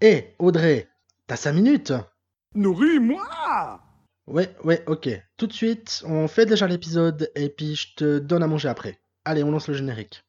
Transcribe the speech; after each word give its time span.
Hé, 0.00 0.36
Audrey, 0.38 0.86
t'as 1.26 1.34
5 1.34 1.54
minutes 1.54 1.92
Nourris-moi 2.54 3.80
Ouais, 4.28 4.54
ouais, 4.62 4.84
ok. 4.86 5.08
Tout 5.36 5.48
de 5.48 5.52
suite, 5.52 6.04
on 6.06 6.28
fait 6.28 6.46
déjà 6.46 6.68
l'épisode 6.68 7.32
et 7.34 7.48
puis 7.48 7.74
je 7.74 7.96
te 7.96 8.18
donne 8.20 8.44
à 8.44 8.46
manger 8.46 8.68
après. 8.68 9.00
Allez, 9.24 9.42
on 9.42 9.50
lance 9.50 9.66
le 9.66 9.74
générique. 9.74 10.22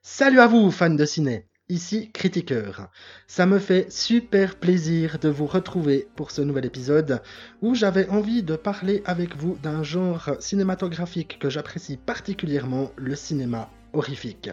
Salut 0.00 0.38
à 0.38 0.46
vous, 0.46 0.70
fans 0.70 0.90
de 0.90 1.04
ciné. 1.04 1.48
Ici 1.70 2.10
Critiqueur. 2.12 2.90
Ça 3.26 3.46
me 3.46 3.58
fait 3.58 3.90
super 3.90 4.56
plaisir 4.56 5.18
de 5.18 5.30
vous 5.30 5.46
retrouver 5.46 6.06
pour 6.14 6.30
ce 6.30 6.42
nouvel 6.42 6.66
épisode 6.66 7.22
où 7.62 7.74
j'avais 7.74 8.06
envie 8.10 8.42
de 8.42 8.54
parler 8.54 9.02
avec 9.06 9.34
vous 9.34 9.56
d'un 9.62 9.82
genre 9.82 10.32
cinématographique 10.40 11.38
que 11.38 11.48
j'apprécie 11.48 11.96
particulièrement, 11.96 12.92
le 12.96 13.14
cinéma 13.14 13.70
horrifique. 13.94 14.50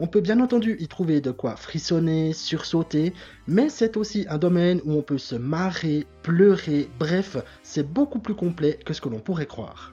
On 0.00 0.08
peut 0.08 0.20
bien 0.20 0.40
entendu 0.40 0.76
y 0.80 0.88
trouver 0.88 1.20
de 1.20 1.30
quoi 1.30 1.54
frissonner, 1.54 2.32
sursauter, 2.32 3.12
mais 3.46 3.68
c'est 3.68 3.96
aussi 3.96 4.26
un 4.28 4.38
domaine 4.38 4.80
où 4.84 4.94
on 4.94 5.02
peut 5.02 5.18
se 5.18 5.36
marrer, 5.36 6.04
pleurer, 6.22 6.88
bref, 6.98 7.36
c'est 7.62 7.86
beaucoup 7.86 8.18
plus 8.18 8.34
complet 8.34 8.80
que 8.84 8.92
ce 8.92 9.00
que 9.00 9.08
l'on 9.08 9.20
pourrait 9.20 9.46
croire. 9.46 9.92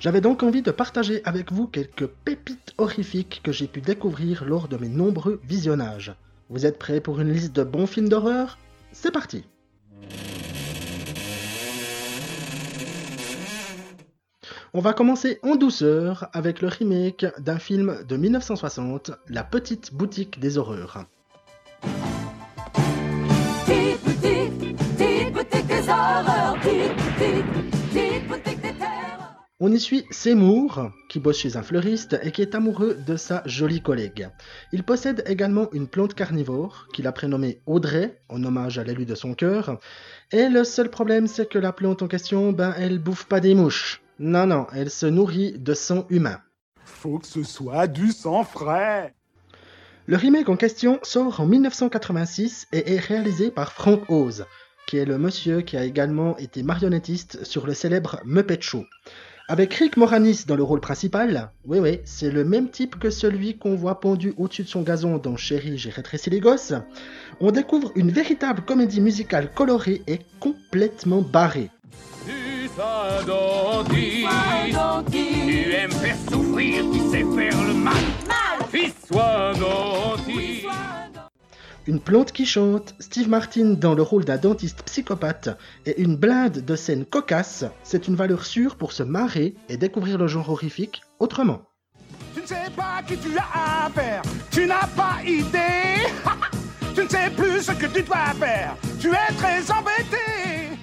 J'avais 0.00 0.20
donc 0.20 0.44
envie 0.44 0.62
de 0.62 0.70
partager 0.70 1.22
avec 1.24 1.50
vous 1.50 1.66
quelques 1.66 2.06
pépites 2.06 2.72
horrifiques 2.78 3.40
que 3.42 3.50
j'ai 3.50 3.66
pu 3.66 3.80
découvrir 3.80 4.44
lors 4.44 4.68
de 4.68 4.76
mes 4.76 4.88
nombreux 4.88 5.40
visionnages. 5.42 6.14
Vous 6.50 6.66
êtes 6.66 6.78
prêts 6.78 7.00
pour 7.00 7.20
une 7.20 7.32
liste 7.32 7.54
de 7.56 7.64
bons 7.64 7.88
films 7.88 8.08
d'horreur? 8.08 8.58
C'est 8.92 9.10
parti 9.10 9.44
On 14.72 14.80
va 14.80 14.92
commencer 14.92 15.40
en 15.42 15.56
douceur 15.56 16.28
avec 16.32 16.60
le 16.60 16.68
remake 16.68 17.26
d'un 17.40 17.58
film 17.58 18.04
de 18.06 18.16
1960, 18.16 19.10
La 19.28 19.42
petite 19.42 19.92
boutique 19.92 20.38
des 20.38 20.58
horreurs. 20.58 21.06
On 29.60 29.72
y 29.72 29.80
suit 29.80 30.06
Seymour, 30.12 30.92
qui 31.08 31.18
bosse 31.18 31.38
chez 31.38 31.56
un 31.56 31.64
fleuriste 31.64 32.16
et 32.22 32.30
qui 32.30 32.42
est 32.42 32.54
amoureux 32.54 32.96
de 33.04 33.16
sa 33.16 33.42
jolie 33.44 33.82
collègue. 33.82 34.28
Il 34.70 34.84
possède 34.84 35.24
également 35.26 35.68
une 35.72 35.88
plante 35.88 36.14
carnivore, 36.14 36.86
qu'il 36.94 37.08
a 37.08 37.12
prénommée 37.12 37.60
Audrey, 37.66 38.20
en 38.28 38.44
hommage 38.44 38.78
à 38.78 38.84
l'élu 38.84 39.04
de 39.04 39.16
son 39.16 39.34
cœur. 39.34 39.80
Et 40.30 40.48
le 40.48 40.62
seul 40.62 40.90
problème, 40.90 41.26
c'est 41.26 41.48
que 41.48 41.58
la 41.58 41.72
plante 41.72 42.02
en 42.02 42.06
question, 42.06 42.52
ben, 42.52 42.72
elle 42.78 43.00
bouffe 43.00 43.24
pas 43.24 43.40
des 43.40 43.56
mouches. 43.56 44.00
Non, 44.20 44.46
non, 44.46 44.68
elle 44.72 44.90
se 44.90 45.06
nourrit 45.06 45.58
de 45.58 45.74
sang 45.74 46.06
humain. 46.08 46.40
Faut 46.84 47.18
que 47.18 47.26
ce 47.26 47.42
soit 47.42 47.88
du 47.88 48.12
sang 48.12 48.44
frais 48.44 49.12
Le 50.06 50.16
remake 50.16 50.50
en 50.50 50.56
question 50.56 51.00
sort 51.02 51.40
en 51.40 51.46
1986 51.46 52.68
et 52.72 52.94
est 52.94 53.00
réalisé 53.00 53.50
par 53.50 53.72
Frank 53.72 54.08
Oz, 54.08 54.46
qui 54.86 54.98
est 54.98 55.04
le 55.04 55.18
monsieur 55.18 55.62
qui 55.62 55.76
a 55.76 55.82
également 55.82 56.36
été 56.36 56.62
marionnettiste 56.62 57.42
sur 57.42 57.66
le 57.66 57.74
célèbre 57.74 58.20
Muppet 58.24 58.60
Show. 58.60 58.84
Avec 59.50 59.72
Rick 59.72 59.96
Moranis 59.96 60.44
dans 60.46 60.56
le 60.56 60.62
rôle 60.62 60.82
principal, 60.82 61.50
oui 61.64 61.78
oui, 61.78 62.00
c'est 62.04 62.30
le 62.30 62.44
même 62.44 62.68
type 62.68 62.98
que 62.98 63.08
celui 63.08 63.56
qu'on 63.56 63.76
voit 63.76 63.98
pendu 63.98 64.34
au-dessus 64.36 64.64
de 64.64 64.68
son 64.68 64.82
gazon 64.82 65.16
dans 65.16 65.38
Chérie, 65.38 65.78
j'ai 65.78 65.88
rétréci 65.88 66.28
les 66.28 66.38
gosses, 66.38 66.74
on 67.40 67.50
découvre 67.50 67.90
une 67.96 68.10
véritable 68.10 68.60
comédie 68.60 69.00
musicale 69.00 69.50
colorée 69.54 70.02
et 70.06 70.18
complètement 70.38 71.22
barrée. 71.22 71.70
Tu 72.26 72.32
tu 75.10 75.72
aimes 75.72 75.92
faire 75.92 76.16
souffrir, 76.30 76.84
Une 81.88 82.00
plante 82.00 82.32
qui 82.32 82.44
chante, 82.44 82.94
Steve 82.98 83.30
Martin 83.30 83.70
dans 83.70 83.94
le 83.94 84.02
rôle 84.02 84.26
d'un 84.26 84.36
dentiste 84.36 84.82
psychopathe 84.82 85.56
et 85.86 86.02
une 86.02 86.16
blinde 86.16 86.62
de 86.62 86.76
scènes 86.76 87.06
cocasses, 87.06 87.64
c'est 87.82 88.08
une 88.08 88.14
valeur 88.14 88.44
sûre 88.44 88.76
pour 88.76 88.92
se 88.92 89.02
marrer 89.02 89.54
et 89.70 89.78
découvrir 89.78 90.18
le 90.18 90.26
genre 90.26 90.50
horrifique 90.50 91.00
autrement. 91.18 91.62
Tu 92.34 92.42
ne 92.42 92.46
sais 92.46 92.70
pas 92.76 93.02
qui 93.08 93.16
tu 93.16 93.30
as 93.38 93.86
affaire, 93.86 94.20
tu 94.50 94.66
n'as 94.66 94.86
pas 94.88 95.22
idée 95.24 96.04
Tu 96.94 97.04
ne 97.04 97.08
sais 97.08 97.30
plus 97.30 97.62
ce 97.62 97.72
que 97.72 97.86
tu 97.86 98.02
dois 98.02 98.34
faire, 98.38 98.76
tu 99.00 99.08
es 99.08 99.34
très 99.38 99.70
embêté 99.70 100.76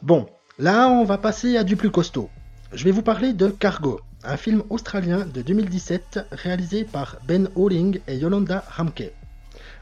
Bon, 0.00 0.26
là 0.58 0.88
on 0.88 1.04
va 1.04 1.18
passer 1.18 1.58
à 1.58 1.64
du 1.64 1.76
plus 1.76 1.90
costaud. 1.90 2.30
Je 2.72 2.82
vais 2.82 2.92
vous 2.92 3.02
parler 3.02 3.34
de 3.34 3.48
Cargo, 3.48 4.00
un 4.24 4.38
film 4.38 4.62
australien 4.70 5.26
de 5.26 5.42
2017 5.42 6.28
réalisé 6.32 6.84
par 6.84 7.18
Ben 7.28 7.50
Howling 7.56 8.00
et 8.08 8.16
Yolanda 8.16 8.64
Ramke. 8.70 9.12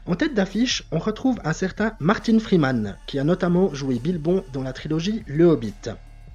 En 0.07 0.15
tête 0.15 0.35
d'affiche, 0.35 0.83
on 0.91 0.99
retrouve 0.99 1.39
un 1.43 1.53
certain 1.53 1.93
Martin 1.99 2.37
Freeman, 2.37 2.95
qui 3.07 3.17
a 3.17 3.23
notamment 3.23 3.73
joué 3.73 3.95
Bilbon 3.95 4.43
dans 4.53 4.61
la 4.61 4.71
trilogie 4.71 5.23
Le 5.25 5.45
Hobbit. 5.45 5.89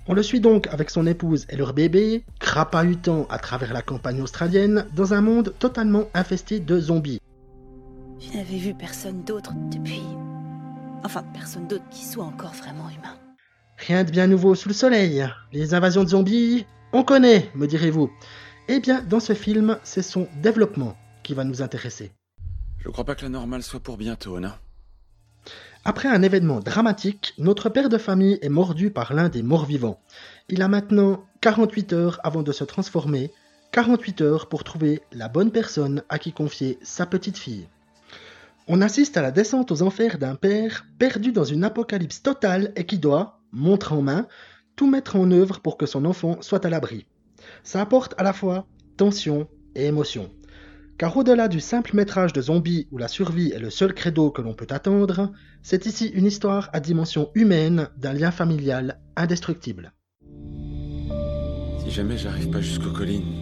On 0.08 0.14
le 0.14 0.24
suit 0.24 0.40
donc 0.40 0.66
avec 0.72 0.90
son 0.90 1.06
épouse 1.06 1.46
et 1.50 1.56
leur 1.56 1.72
bébé, 1.72 2.24
crapahutant 2.40 3.28
à 3.30 3.38
travers 3.38 3.72
la 3.72 3.82
campagne 3.82 4.22
australienne, 4.22 4.86
dans 4.96 5.14
un 5.14 5.20
monde 5.20 5.54
totalement 5.60 6.08
infesté 6.14 6.58
de 6.58 6.80
zombies. 6.80 7.20
Je 8.18 8.36
n'avais 8.36 8.56
vu 8.56 8.74
personne 8.74 9.22
d'autre 9.22 9.52
depuis. 9.70 10.02
Enfin, 11.04 11.22
personne 11.32 11.68
d'autre 11.68 11.88
qui 11.92 12.04
soit 12.04 12.24
encore 12.24 12.54
vraiment 12.54 12.88
humain. 12.90 13.16
Rien 13.76 14.02
de 14.02 14.10
bien 14.10 14.26
nouveau 14.26 14.56
sous 14.56 14.68
le 14.68 14.74
soleil. 14.74 15.24
Les 15.52 15.74
invasions 15.74 16.02
de 16.02 16.08
zombies, 16.08 16.66
on 16.92 17.04
connaît, 17.04 17.48
me 17.54 17.68
direz-vous. 17.68 18.10
Eh 18.66 18.80
bien, 18.80 19.00
dans 19.02 19.20
ce 19.20 19.32
film, 19.32 19.78
c'est 19.84 20.02
son 20.02 20.26
développement 20.42 20.96
qui 21.22 21.34
va 21.34 21.44
nous 21.44 21.62
intéresser. 21.62 22.10
Je 22.80 22.88
crois 22.88 23.04
pas 23.04 23.14
que 23.14 23.22
la 23.22 23.28
normale 23.28 23.62
soit 23.62 23.80
pour 23.80 23.98
bientôt, 23.98 24.40
non 24.40 24.52
Après 25.84 26.08
un 26.08 26.22
événement 26.22 26.60
dramatique, 26.60 27.34
notre 27.36 27.68
père 27.68 27.90
de 27.90 27.98
famille 27.98 28.38
est 28.40 28.48
mordu 28.48 28.90
par 28.90 29.12
l'un 29.12 29.28
des 29.28 29.42
morts-vivants. 29.42 30.00
Il 30.48 30.62
a 30.62 30.68
maintenant 30.68 31.22
48 31.42 31.92
heures 31.92 32.20
avant 32.24 32.42
de 32.42 32.52
se 32.52 32.64
transformer, 32.64 33.32
48 33.72 34.22
heures 34.22 34.48
pour 34.48 34.64
trouver 34.64 35.02
la 35.12 35.28
bonne 35.28 35.52
personne 35.52 36.02
à 36.08 36.18
qui 36.18 36.32
confier 36.32 36.78
sa 36.82 37.04
petite 37.04 37.36
fille. 37.36 37.68
On 38.66 38.80
assiste 38.80 39.18
à 39.18 39.22
la 39.22 39.30
descente 39.30 39.70
aux 39.72 39.82
enfers 39.82 40.16
d'un 40.16 40.34
père 40.34 40.86
perdu 40.98 41.32
dans 41.32 41.44
une 41.44 41.64
apocalypse 41.64 42.22
totale 42.22 42.72
et 42.76 42.86
qui 42.86 42.98
doit, 42.98 43.40
montre 43.52 43.92
en 43.92 44.00
main, 44.00 44.26
tout 44.74 44.88
mettre 44.88 45.16
en 45.16 45.30
œuvre 45.30 45.60
pour 45.60 45.76
que 45.76 45.84
son 45.84 46.06
enfant 46.06 46.40
soit 46.40 46.64
à 46.64 46.70
l'abri. 46.70 47.04
Ça 47.62 47.82
apporte 47.82 48.14
à 48.16 48.22
la 48.22 48.32
fois 48.32 48.66
tension 48.96 49.48
et 49.74 49.84
émotion. 49.84 50.30
Car 51.00 51.16
au-delà 51.16 51.48
du 51.48 51.60
simple 51.60 51.96
métrage 51.96 52.34
de 52.34 52.42
zombies 52.42 52.86
où 52.90 52.98
la 52.98 53.08
survie 53.08 53.52
est 53.52 53.58
le 53.58 53.70
seul 53.70 53.94
credo 53.94 54.30
que 54.30 54.42
l'on 54.42 54.52
peut 54.52 54.66
attendre, 54.68 55.32
c'est 55.62 55.86
ici 55.86 56.08
une 56.08 56.26
histoire 56.26 56.68
à 56.74 56.80
dimension 56.80 57.30
humaine 57.34 57.88
d'un 57.96 58.12
lien 58.12 58.30
familial 58.30 59.00
indestructible. 59.16 59.94
Si 61.78 61.90
jamais 61.90 62.18
j'arrive 62.18 62.50
pas 62.50 62.60
jusqu'aux 62.60 62.92
collines, 62.92 63.32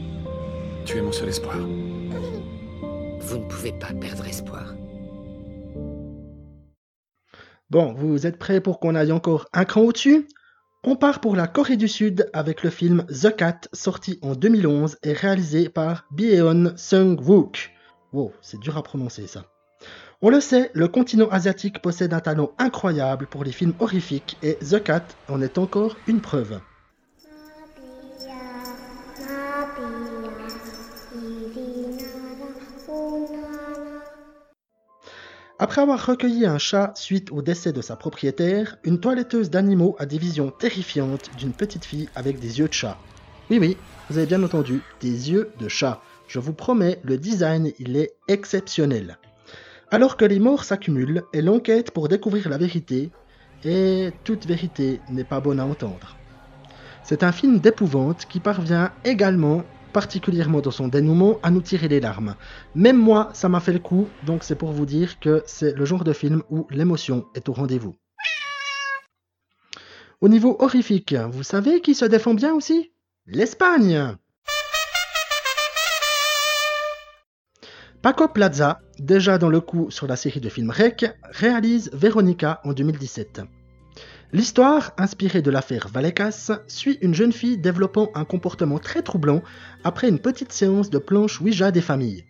tu 0.85 0.99
es 0.99 1.03
mon 1.03 1.11
seul 1.11 1.31
espoir. 1.31 1.59
Vous 1.59 3.39
ne 3.39 3.49
pouvez 3.49 3.73
pas 3.73 3.93
perdre 3.93 4.25
espoir. 4.29 4.77
Bon, 7.71 7.93
vous 7.93 8.25
êtes 8.25 8.39
prêts 8.39 8.61
pour 8.61 8.79
qu'on 8.79 8.95
aille 8.95 9.11
encore 9.11 9.49
un 9.53 9.65
cran 9.65 9.81
au-dessus? 9.81 10.29
On 10.91 10.97
part 10.97 11.21
pour 11.21 11.37
la 11.37 11.47
Corée 11.47 11.77
du 11.77 11.87
Sud 11.87 12.31
avec 12.33 12.63
le 12.63 12.71
film 12.71 13.05
The 13.09 13.37
Cat, 13.37 13.61
sorti 13.75 14.19
en 14.23 14.35
2011 14.35 14.97
et 15.03 15.13
réalisé 15.13 15.69
par 15.69 16.07
Byeon 16.13 16.73
Sung-wook. 16.79 17.73
Wow, 18.15 18.33
c'est 18.41 18.59
dur 18.59 18.79
à 18.79 18.83
prononcer 18.83 19.27
ça. 19.27 19.45
On 20.23 20.31
le 20.31 20.41
sait, 20.41 20.71
le 20.73 20.89
continent 20.89 21.29
asiatique 21.29 21.83
possède 21.83 22.15
un 22.15 22.21
talent 22.21 22.53
incroyable 22.57 23.27
pour 23.27 23.45
les 23.45 23.53
films 23.53 23.75
horrifiques 23.81 24.39
et 24.43 24.55
The 24.55 24.83
Cat 24.83 25.05
en 25.29 25.43
est 25.43 25.59
encore 25.59 25.95
une 26.07 26.23
preuve. 26.23 26.59
Après 35.61 35.81
avoir 35.81 36.07
recueilli 36.07 36.47
un 36.47 36.59
chat 36.59 36.93
suite 36.95 37.33
au 37.33 37.43
décès 37.43 37.73
de 37.73 37.83
sa 37.83 37.97
propriétaire, 37.97 38.77
une 38.85 39.01
toiletteuse 39.01 39.51
d'animaux 39.51 39.97
a 39.99 40.07
des 40.07 40.17
visions 40.17 40.53
terrifiantes 40.53 41.35
d'une 41.35 41.53
petite 41.53 41.85
fille 41.85 42.09
avec 42.15 42.39
des 42.39 42.61
yeux 42.61 42.69
de 42.69 42.73
chat. 42.73 42.97
Oui 43.51 43.59
oui, 43.59 43.77
vous 44.09 44.19
avez 44.19 44.27
bien 44.27 44.45
entendu, 44.45 44.83
des 45.01 45.33
yeux 45.33 45.51
de 45.59 45.67
chat. 45.67 46.01
Je 46.29 46.39
vous 46.39 46.53
promets, 46.53 47.01
le 47.03 47.19
design, 47.19 47.73
il 47.81 47.97
est 47.97 48.13
exceptionnel. 48.29 49.19
Alors 49.91 50.17
que 50.17 50.25
les 50.25 50.39
morts 50.39 50.63
s'accumulent 50.63 51.25
et 51.33 51.43
l'enquête 51.43 51.91
pour 51.91 52.07
découvrir 52.07 52.49
la 52.49 52.59
vérité, 52.59 53.11
et 53.65 54.11
toute 54.23 54.47
vérité 54.47 55.01
n'est 55.11 55.25
pas 55.25 55.41
bonne 55.41 55.59
à 55.59 55.67
entendre. 55.67 56.19
C'est 57.03 57.25
un 57.25 57.33
film 57.33 57.59
d'épouvante 57.59 58.27
qui 58.27 58.39
parvient 58.39 58.93
également, 59.05 59.65
particulièrement 59.93 60.61
dans 60.61 60.71
son 60.71 60.89
dénouement, 60.89 61.39
à 61.43 61.51
nous 61.51 61.61
tirer 61.61 61.89
les 61.89 62.01
larmes. 62.01 62.35
Même 62.75 62.99
moi, 62.99 63.31
ça 63.33 63.49
m'a 63.49 63.61
fait 63.61 63.73
le 63.73 63.79
coup, 63.79 64.09
donc 64.25 64.45
c'est 64.45 64.55
pour 64.55 64.73
vous 64.73 64.87
dire 64.87 65.19
que 65.21 65.43
c'est 65.47 65.77
le 65.77 65.85
genre 65.85 66.05
de 66.05 66.13
film 66.13 66.43
où 66.51 66.67
l'émotion 66.71 67.27
est 67.35 67.49
au 67.49 67.53
rendez-vous. 67.53 67.97
Au 70.21 70.29
niveau 70.29 70.57
horrifique, 70.59 71.15
vous 71.15 71.43
savez 71.43 71.81
qui 71.81 71.95
se 71.95 72.05
défend 72.05 72.35
bien 72.35 72.53
aussi? 72.55 72.93
L'Espagne 73.27 74.17
Paco 78.03 78.29
Plaza, 78.29 78.81
déjà 78.99 79.39
dans 79.39 79.49
le 79.49 79.61
coup 79.61 79.91
sur 79.91 80.07
la 80.07 80.15
série 80.15 80.41
de 80.41 80.49
films 80.49 80.71
REC, 80.71 81.13
réalise 81.31 81.91
Veronica 81.93 82.61
en 82.65 82.73
2017. 82.73 83.43
L'histoire, 84.31 84.93
inspirée 84.99 85.41
de 85.41 85.51
l'affaire 85.51 85.89
Vallecas, 85.89 86.51
suit 86.67 86.99
une 87.01 87.15
jeune 87.15 87.33
fille 87.33 87.57
développant 87.57 88.11
un 88.15 88.27
comportement 88.27 88.79
très 88.79 89.01
troublant 89.01 89.43
après 89.85 90.11
une 90.11 90.19
petite 90.19 90.53
séance 90.53 90.91
de 90.91 90.99
planche 90.99 91.41
Ouija 91.41 91.71
des 91.71 91.81
familles. 91.81 92.27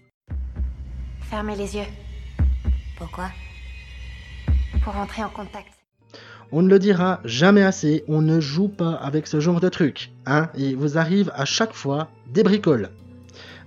Fermez 1.22 1.56
les 1.56 1.74
yeux. 1.74 1.88
Pourquoi? 2.96 3.30
Pour 4.84 4.96
entrer 4.96 5.24
en 5.24 5.28
contact. 5.28 5.72
On 6.52 6.62
ne 6.62 6.68
le 6.68 6.78
dira 6.78 7.20
jamais 7.24 7.62
assez, 7.62 8.04
on 8.06 8.22
ne 8.22 8.38
joue 8.38 8.68
pas 8.68 8.92
avec 8.92 9.26
ce 9.26 9.40
genre 9.40 9.60
de 9.60 9.68
truc, 9.68 10.12
hein, 10.24 10.50
et 10.56 10.76
vous 10.76 10.98
arrive 10.98 11.32
à 11.34 11.44
chaque 11.44 11.74
fois 11.74 12.10
des 12.32 12.44
bricoles. 12.44 12.90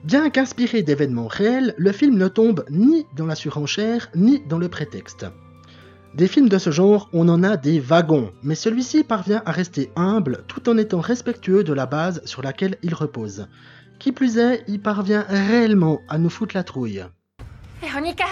Bien 0.06 0.30
qu'inspiré 0.30 0.84
d'événements 0.84 1.28
réels, 1.28 1.76
le 1.78 1.92
film 1.92 2.18
ne 2.18 2.30
tombe 2.30 2.64
ni 2.70 3.06
dans 3.18 3.26
la 3.26 3.36
surenchère 3.36 4.10
ni 4.16 4.42
dans 4.48 4.58
le 4.58 4.70
prétexte. 4.70 5.26
Des 6.14 6.28
films 6.28 6.50
de 6.50 6.58
ce 6.58 6.72
genre, 6.72 7.10
on 7.14 7.30
en 7.30 7.42
a 7.42 7.56
des 7.56 7.80
wagons, 7.80 8.34
mais 8.44 8.56
celui-ci 8.56 9.06
parvient 9.06 9.42
à 9.46 9.52
rester 9.52 9.92
humble 9.96 10.44
tout 10.50 10.68
en 10.68 10.78
étant 10.78 11.00
respectueux 11.00 11.64
de 11.64 11.72
la 11.72 11.86
base 11.86 12.22
sur 12.26 12.42
laquelle 12.42 12.76
il 12.84 12.94
repose. 12.94 13.48
Qui 13.98 14.12
plus 14.12 14.38
est, 14.38 14.66
il 14.68 14.82
parvient 14.82 15.26
réellement 15.30 16.02
à 16.10 16.18
nous 16.18 16.30
foutre 16.30 16.58
la 16.58 16.64
trouille. 16.64 17.06
Véronica 17.82 18.26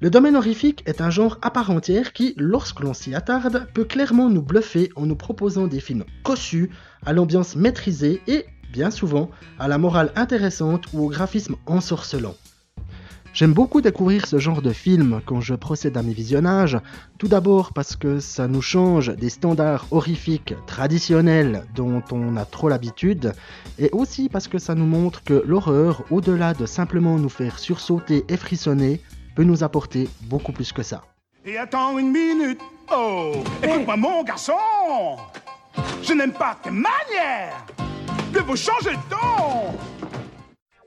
Le 0.00 0.10
domaine 0.10 0.34
horrifique 0.34 0.82
est 0.86 1.00
un 1.00 1.08
genre 1.08 1.38
à 1.42 1.52
part 1.52 1.70
entière 1.70 2.12
qui, 2.12 2.34
lorsque 2.36 2.80
l'on 2.80 2.94
s'y 2.94 3.14
attarde, 3.14 3.68
peut 3.74 3.84
clairement 3.84 4.28
nous 4.28 4.42
bluffer 4.42 4.90
en 4.96 5.06
nous 5.06 5.16
proposant 5.16 5.68
des 5.68 5.80
films 5.80 6.04
cossus, 6.24 6.70
à 7.04 7.12
l'ambiance 7.12 7.54
maîtrisée 7.54 8.20
et, 8.26 8.44
bien 8.72 8.90
souvent, 8.90 9.30
à 9.60 9.68
la 9.68 9.78
morale 9.78 10.10
intéressante 10.16 10.86
ou 10.92 11.04
au 11.04 11.08
graphisme 11.08 11.54
ensorcelant. 11.66 12.34
J'aime 13.36 13.52
beaucoup 13.52 13.82
découvrir 13.82 14.26
ce 14.26 14.38
genre 14.38 14.62
de 14.62 14.72
film 14.72 15.20
quand 15.26 15.42
je 15.42 15.54
procède 15.54 15.98
à 15.98 16.02
mes 16.02 16.14
visionnages, 16.14 16.78
tout 17.18 17.28
d'abord 17.28 17.74
parce 17.74 17.94
que 17.94 18.18
ça 18.18 18.48
nous 18.48 18.62
change 18.62 19.14
des 19.14 19.28
standards 19.28 19.84
horrifiques 19.90 20.54
traditionnels 20.66 21.66
dont 21.74 22.02
on 22.12 22.38
a 22.38 22.46
trop 22.46 22.70
l'habitude, 22.70 23.34
et 23.78 23.90
aussi 23.92 24.30
parce 24.30 24.48
que 24.48 24.56
ça 24.56 24.74
nous 24.74 24.86
montre 24.86 25.22
que 25.22 25.42
l'horreur, 25.46 26.02
au-delà 26.10 26.54
de 26.54 26.64
simplement 26.64 27.18
nous 27.18 27.28
faire 27.28 27.58
sursauter 27.58 28.24
et 28.30 28.38
frissonner, 28.38 29.02
peut 29.34 29.44
nous 29.44 29.62
apporter 29.62 30.08
beaucoup 30.22 30.52
plus 30.52 30.72
que 30.72 30.82
ça. 30.82 31.02
Et 31.44 31.58
attends 31.58 31.98
une 31.98 32.12
minute. 32.12 32.62
Oh, 32.90 33.34
écoute-moi 33.62 33.98
mon 33.98 34.24
garçon. 34.24 34.54
Je 36.02 36.14
n'aime 36.14 36.32
pas 36.32 36.56
tes 36.62 36.70
manières. 36.70 37.66
Je 38.32 38.38
vous 38.38 38.56
changer 38.56 38.92
de 38.92 39.10
ton. 39.10 39.95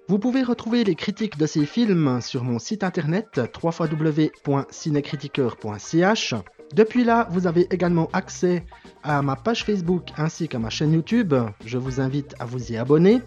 Vous 0.09 0.17
pouvez 0.17 0.41
retrouver 0.41 0.83
les 0.83 0.95
critiques 0.95 1.37
de 1.37 1.45
ces 1.45 1.67
films 1.67 2.19
sur 2.19 2.43
mon 2.43 2.57
site 2.57 2.83
internet 2.83 3.39
www.cinecritiqueur.ch. 3.61 6.33
Depuis 6.73 7.03
là, 7.03 7.27
vous 7.29 7.45
avez 7.45 7.67
également 7.69 8.09
accès 8.11 8.65
à 9.03 9.21
ma 9.21 9.35
page 9.35 9.63
Facebook 9.63 10.07
ainsi 10.17 10.47
qu'à 10.47 10.57
ma 10.57 10.71
chaîne 10.71 10.93
YouTube. 10.93 11.35
Je 11.63 11.77
vous 11.77 12.01
invite 12.01 12.33
à 12.39 12.45
vous 12.45 12.71
y 12.71 12.77
abonner. 12.77 13.21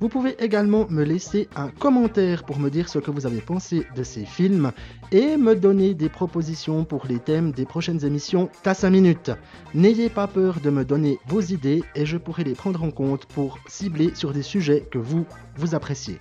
Vous 0.00 0.08
pouvez 0.08 0.36
également 0.42 0.86
me 0.90 1.04
laisser 1.04 1.48
un 1.56 1.68
commentaire 1.68 2.44
pour 2.44 2.58
me 2.58 2.70
dire 2.70 2.88
ce 2.88 2.98
que 2.98 3.10
vous 3.10 3.26
avez 3.26 3.40
pensé 3.40 3.86
de 3.96 4.02
ces 4.02 4.24
films 4.24 4.72
et 5.12 5.36
me 5.36 5.54
donner 5.54 5.94
des 5.94 6.08
propositions 6.08 6.84
pour 6.84 7.06
les 7.06 7.18
thèmes 7.18 7.52
des 7.52 7.64
prochaines 7.64 8.04
émissions 8.04 8.50
à 8.64 8.74
5 8.74 8.90
minutes. 8.90 9.30
N'ayez 9.74 10.08
pas 10.08 10.26
peur 10.26 10.60
de 10.60 10.70
me 10.70 10.84
donner 10.84 11.18
vos 11.26 11.40
idées 11.40 11.82
et 11.94 12.06
je 12.06 12.16
pourrai 12.16 12.44
les 12.44 12.54
prendre 12.54 12.82
en 12.82 12.90
compte 12.90 13.26
pour 13.26 13.58
cibler 13.66 14.10
sur 14.14 14.32
des 14.32 14.42
sujets 14.42 14.86
que 14.90 14.98
vous, 14.98 15.26
vous 15.56 15.74
appréciez. 15.74 16.18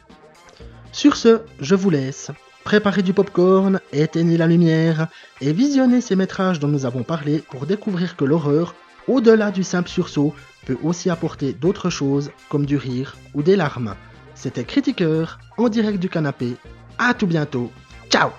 Sur 0.92 1.16
ce, 1.16 1.42
je 1.60 1.76
vous 1.76 1.90
laisse. 1.90 2.32
Préparez 2.64 3.02
du 3.02 3.14
popcorn, 3.14 3.82
éteignez 3.92 4.38
la 4.38 4.48
lumière 4.48 5.08
et 5.42 5.52
visionnez 5.52 6.00
ces 6.00 6.16
métrages 6.16 6.60
dont 6.60 6.70
nous 6.70 6.86
avons 6.86 7.04
parlé 7.04 7.44
pour 7.50 7.66
découvrir 7.66 8.16
que 8.16 8.24
l'horreur, 8.24 8.74
au-delà 9.08 9.52
du 9.52 9.64
simple 9.64 9.90
sursaut, 9.90 10.34
peut 10.66 10.78
aussi 10.84 11.10
apporter 11.10 11.54
d'autres 11.54 11.90
choses 11.90 12.32
comme 12.50 12.66
du 12.66 12.78
rire 12.78 13.16
ou 13.34 13.44
des 13.44 13.56
larmes. 13.56 13.96
C'était 14.36 14.64
Critiqueur 14.64 15.40
en 15.58 15.70
direct 15.70 16.00
du 16.00 16.10
canapé. 16.10 16.56
À 16.98 17.14
tout 17.14 17.28
bientôt. 17.28 17.72
Ciao 18.10 18.30